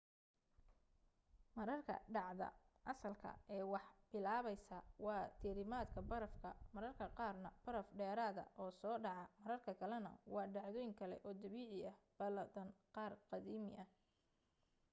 [1.57, 2.47] mararka dhacda
[2.93, 9.25] asalka ah ee wax bilaabaysaa waa diirimaadka barafka mararka qaarna baraf dheeraada oo soo dhaca
[9.43, 13.89] marar kalena waa dhacdooyin kale oo dabiici ah badaan qaar aadami ah